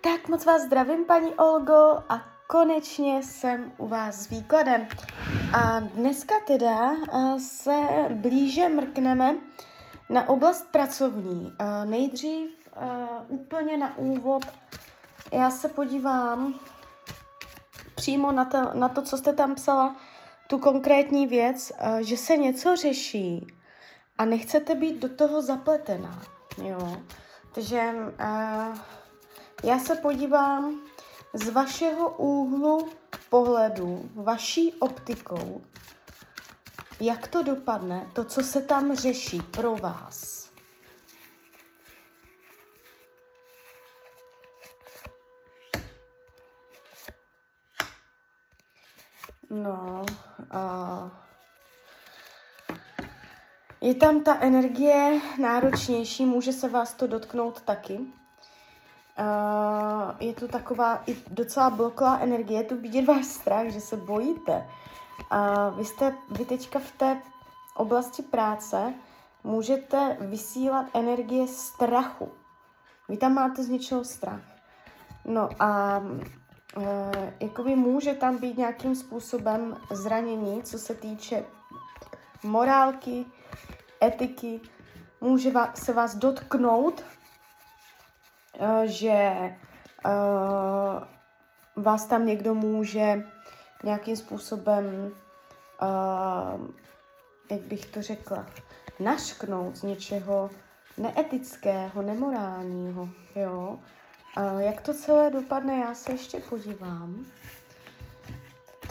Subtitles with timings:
[0.00, 4.88] Tak moc vás zdravím, paní Olgo, a konečně jsem u vás s výkladem.
[5.52, 6.90] A dneska teda
[7.38, 7.72] se
[8.10, 9.36] blíže mrkneme
[10.10, 11.52] na oblast pracovní.
[11.84, 12.50] Nejdřív
[13.28, 14.44] úplně na úvod
[15.32, 16.60] já se podívám
[17.94, 19.96] přímo na to, na to, co jste tam psala,
[20.48, 23.46] tu konkrétní věc, že se něco řeší
[24.18, 26.22] a nechcete být do toho zapletená.
[26.62, 26.96] Jo.
[27.52, 28.78] Takže uh,
[29.64, 30.80] já se podívám
[31.34, 32.88] z vašeho úhlu
[33.30, 35.62] pohledu, vaší optikou,
[37.00, 40.38] jak to dopadne, to, co se tam řeší pro vás.
[49.50, 50.06] No,
[50.54, 51.10] uh,
[53.80, 57.98] je tam ta energie náročnější, může se vás to dotknout taky.
[59.18, 63.96] Uh, je to taková i docela bloklá energie, je tu vidět váš strach, že se
[63.96, 64.66] bojíte.
[65.32, 67.22] Uh, vy jste, vy teďka v té
[67.74, 68.94] oblasti práce
[69.44, 72.32] můžete vysílat energie strachu.
[73.08, 74.40] Vy tam máte z něčeho strach.
[75.24, 76.82] No a uh,
[77.40, 81.44] jakoby může tam být nějakým způsobem zranění, co se týče
[82.42, 83.26] morálky,
[84.02, 84.60] etiky,
[85.20, 87.17] může se vás dotknout Eh,
[88.84, 89.32] že
[90.06, 91.02] uh,
[91.84, 93.22] vás tam někdo může
[93.84, 95.12] nějakým způsobem,
[95.82, 96.66] uh,
[97.50, 98.46] jak bych to řekla,
[99.00, 100.50] našknout z něčeho
[100.96, 103.78] neetického, nemorálního, jo.
[104.58, 107.26] Jak to celé dopadne, já se ještě podívám.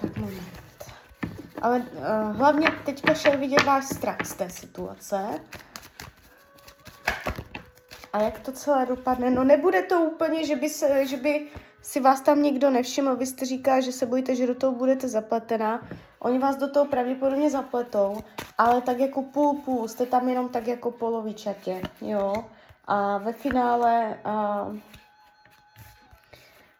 [0.01, 0.67] Tak moment.
[1.61, 5.39] Ale uh, hlavně teďka šel vidět váš strach z té situace.
[8.13, 9.29] A jak to celé dopadne?
[9.29, 11.47] No nebude to úplně, že by, se, že by
[11.81, 13.15] si vás tam nikdo nevšiml.
[13.15, 15.87] Vy jste říká, že se bojíte, že do toho budete zapletená.
[16.19, 18.17] Oni vás do toho pravděpodobně zapletou,
[18.57, 22.33] ale tak jako půl půl, jste tam jenom tak jako polovičatě, jo.
[22.85, 24.67] A ve finále a,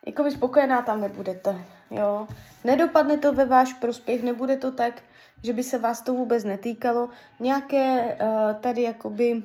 [0.05, 2.27] jako by spokojená tam nebudete, jo.
[2.63, 5.01] Nedopadne to ve váš prospěch, nebude to tak,
[5.43, 7.09] že by se vás to vůbec netýkalo.
[7.39, 9.43] Nějaké uh, tady jakoby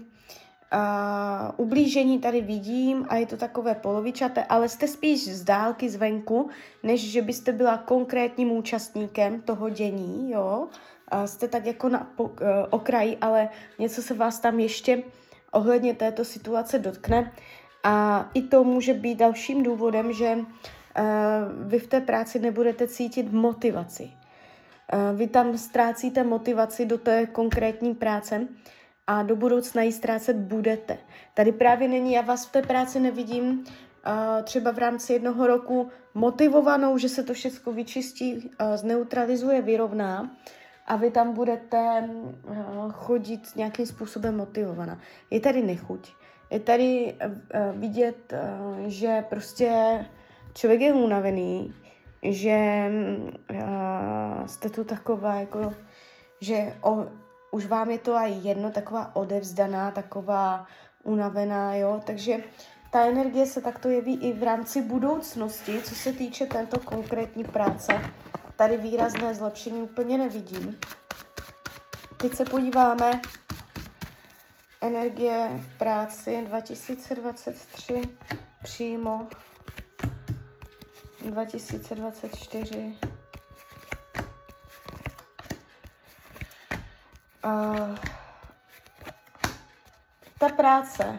[0.75, 6.51] Uh, ublížení tady vidím a je to takové polovičaté, ale jste spíš z dálky zvenku,
[6.83, 10.69] než že byste byla konkrétním účastníkem toho dění, jo.
[11.15, 12.33] Uh, jste tak jako na po, uh,
[12.71, 15.03] okraji, ale něco se vás tam ještě
[15.53, 17.33] ohledně této situace dotkne.
[17.85, 20.45] A i to může být dalším důvodem, že uh,
[21.69, 24.11] vy v té práci nebudete cítit motivaci.
[24.93, 28.49] Uh, vy tam ztrácíte motivaci do té konkrétní práce,
[29.13, 30.99] a do budoucna ji ztrácet budete.
[31.35, 33.65] Tady právě není, já vás v té práci nevidím
[34.45, 40.37] třeba v rámci jednoho roku motivovanou, že se to všechno vyčistí, zneutralizuje, vyrovná
[40.87, 42.09] a vy tam budete
[42.91, 44.99] chodit nějakým způsobem motivovaná.
[45.31, 46.13] Je tady nechuť.
[46.51, 47.15] Je tady
[47.73, 48.35] vidět,
[48.87, 49.71] že prostě
[50.55, 51.75] člověk je unavený,
[52.23, 52.91] že
[54.47, 55.75] jste tu taková jako,
[56.41, 57.07] že o,
[57.53, 60.67] už vám je to aj jedno, taková odevzdaná, taková
[61.03, 62.37] unavená, jo, takže
[62.91, 68.01] ta energie se takto jeví i v rámci budoucnosti, co se týče této konkrétní práce.
[68.57, 70.79] Tady výrazné zlepšení úplně nevidím.
[72.17, 73.21] Teď se podíváme
[74.81, 78.03] energie v práci 2023
[78.63, 79.29] přímo
[81.25, 83.12] 2024
[87.45, 87.97] Uh,
[90.39, 91.19] ta práce,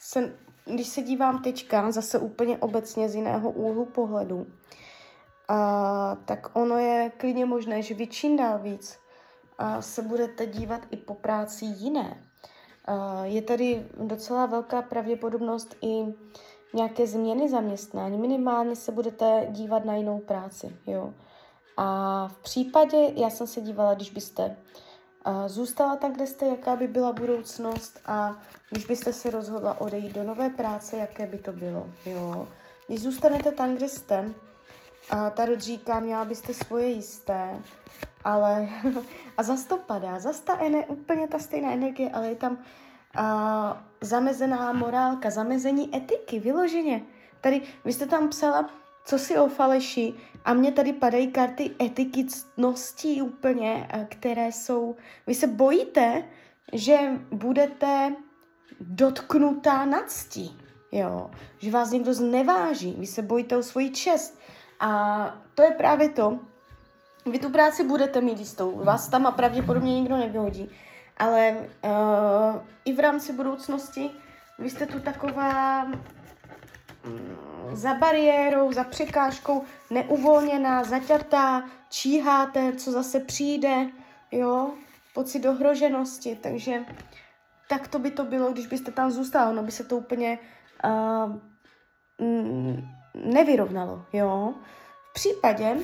[0.00, 0.32] se,
[0.64, 4.46] když se dívám teďka zase úplně obecně z jiného úhlu pohledu, uh,
[6.24, 8.98] tak ono je klidně možné, že čím dál víc
[9.60, 12.22] uh, se budete dívat i po práci jiné.
[12.88, 16.14] Uh, je tady docela velká pravděpodobnost i
[16.74, 18.18] nějaké změny zaměstnání.
[18.18, 20.76] Minimálně se budete dívat na jinou práci.
[20.86, 21.14] Jo?
[21.76, 24.87] A v případě, já jsem se dívala, když byste a
[25.46, 28.36] zůstala tam, kde jste, jaká by byla budoucnost a
[28.70, 32.48] když byste se rozhodla odejít do nové práce, jaké by to bylo, jo.
[32.86, 34.34] Když zůstanete tam, kde jste,
[35.10, 37.62] a tady říká, měla byste svoje jisté,
[38.24, 38.68] ale
[39.36, 42.58] a zas to padá, zas ta ene, úplně ta stejná energie, ale je tam
[43.16, 47.02] a, zamezená morálka, zamezení etiky, vyloženě.
[47.40, 48.70] Tady, vy jste tam psala,
[49.08, 50.14] co si o faleši
[50.44, 54.96] a mně tady padají karty etikicností úplně, eh, které jsou...
[55.26, 56.24] Vy se bojíte,
[56.72, 56.98] že
[57.30, 58.14] budete
[58.80, 60.60] dotknutá nadstí.
[60.92, 64.38] jo, že vás někdo zneváží, vy se bojíte o svoji čest.
[64.80, 64.90] A
[65.54, 66.38] to je právě to,
[67.26, 70.70] vy tu práci budete mít jistou, vás tam a pravděpodobně nikdo nevyhodí,
[71.16, 74.10] ale uh, i v rámci budoucnosti
[74.58, 75.86] vy jste tu taková
[77.72, 83.86] za bariérou, za překážkou, neuvolněná, zaťatá, číháte, co zase přijde,
[84.32, 84.70] jo,
[85.14, 86.84] pocit ohroženosti, takže
[87.68, 90.38] tak to by to bylo, když byste tam zůstal, no by se to úplně
[90.84, 91.36] uh,
[93.14, 94.54] nevyrovnalo, jo.
[95.10, 95.76] V případě,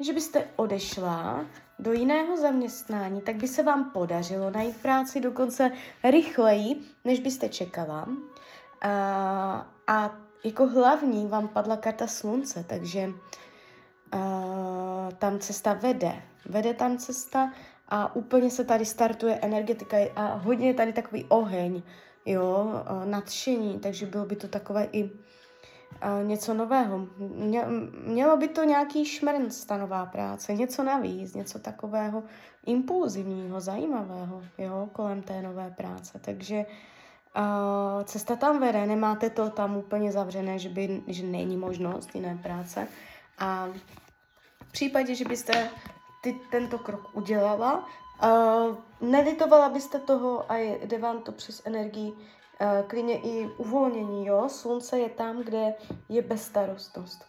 [0.00, 1.46] že byste odešla
[1.78, 5.70] do jiného zaměstnání, tak by se vám podařilo najít práci dokonce
[6.04, 8.08] rychleji, než byste čekala.
[8.82, 10.10] A, a
[10.44, 13.12] jako hlavní vám padla karta slunce, takže uh,
[15.18, 16.22] tam cesta vede.
[16.46, 17.52] Vede tam cesta
[17.88, 21.82] a úplně se tady startuje energetika a hodně je tady takový oheň,
[22.26, 22.66] jo,
[23.04, 25.10] nadšení, takže bylo by to takové i
[26.22, 27.06] něco nového.
[27.18, 27.64] Mě,
[28.06, 32.22] mělo by to nějaký šmrnc, ta nová práce, něco navíc, něco takového
[32.66, 36.20] impulzivního, zajímavého, jo, kolem té nové práce.
[36.24, 36.66] Takže
[38.04, 42.88] cesta tam vede, nemáte to tam úplně zavřené, že, by, že není možnost jiné práce.
[43.38, 43.68] A
[44.68, 45.70] v případě, že byste
[46.22, 47.88] ty, tento krok udělala,
[48.22, 52.18] uh, nelitovala byste toho a jde vám to přes energii uh,
[52.86, 54.48] klidně i uvolnění, jo?
[54.48, 55.74] Slunce je tam, kde
[56.08, 57.24] je bezstarostnost.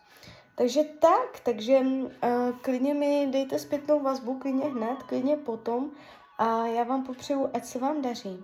[0.55, 2.09] Takže tak, takže uh,
[2.61, 5.91] klidně mi dejte zpětnou vazbu, klidně hned, klidně potom
[6.37, 8.43] a já vám popřeju, ať se vám daří,